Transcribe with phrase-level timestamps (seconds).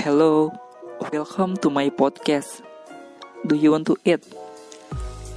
[0.00, 0.48] Hello,
[1.12, 2.64] welcome to my podcast.
[3.44, 4.24] Do you want to eat?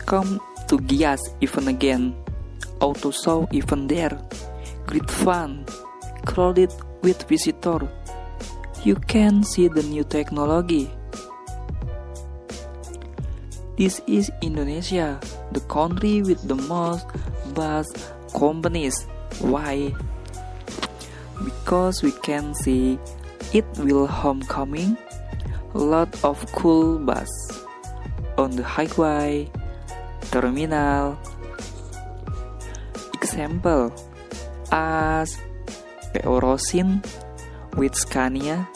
[0.07, 0.39] Come
[0.71, 2.15] to Gias event again.
[2.79, 4.15] Auto show event there.
[4.87, 5.65] Great fun,
[6.23, 6.71] crowded
[7.01, 7.91] with visitor.
[8.87, 10.87] You can see the new technology.
[13.75, 15.19] This is Indonesia,
[15.51, 17.03] the country with the most
[17.51, 17.91] bus
[18.31, 18.95] companies.
[19.43, 19.91] Why?
[21.43, 22.95] Because we can see
[23.53, 24.97] it will homecoming,
[25.73, 27.29] lot of cool bus
[28.37, 29.45] on the highway,
[30.33, 31.17] terminal.
[33.13, 33.93] Example,
[34.73, 35.37] as
[36.13, 37.01] PO Rosin
[37.77, 38.67] with Scania,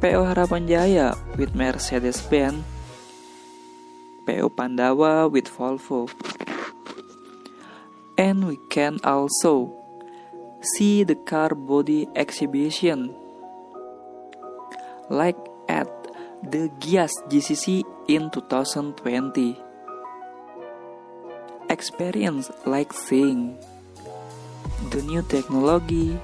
[0.00, 2.62] PO Harapan Jaya with Mercedes-Benz,
[4.26, 6.06] PO Pandawa with Volvo.
[8.16, 9.74] And we can also
[10.60, 13.14] see the car body exhibition
[15.08, 15.88] like at
[16.42, 19.58] the Gias GCC in 2020.
[21.70, 23.56] Experience like seeing
[24.90, 26.18] the new technology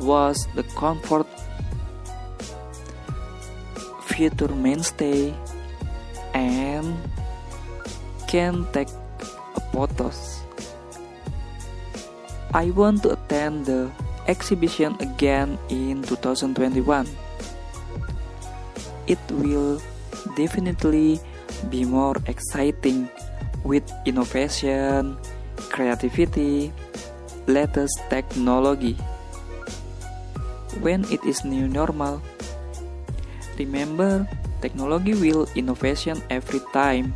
[0.00, 1.26] was the comfort
[4.02, 5.32] future mainstay
[6.34, 6.96] and
[8.26, 8.90] can take
[9.72, 10.45] photos.
[12.56, 13.92] I want to attend the
[14.24, 17.04] exhibition again in 2021.
[19.04, 19.76] It will
[20.40, 21.20] definitely
[21.68, 23.12] be more exciting
[23.60, 25.20] with innovation,
[25.68, 26.72] creativity,
[27.44, 28.96] latest technology.
[30.80, 32.24] When it is new normal,
[33.60, 34.24] remember
[34.64, 37.12] technology will innovation every time.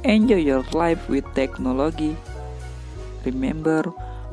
[0.00, 2.16] Enjoy your life with technology.
[3.28, 3.84] Remember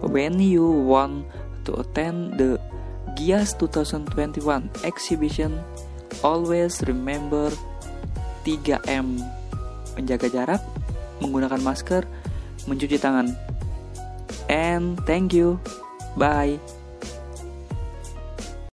[0.01, 1.29] when you want
[1.65, 2.57] to attend the
[3.13, 5.61] GIAS 2021 exhibition,
[6.25, 7.53] always remember
[8.43, 9.21] 3M.
[9.93, 10.61] Menjaga jarak,
[11.21, 12.03] menggunakan masker,
[12.65, 13.35] mencuci tangan.
[14.49, 15.59] And thank you.
[16.17, 16.59] Bye.